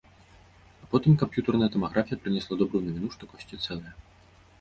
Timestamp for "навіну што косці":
2.87-3.61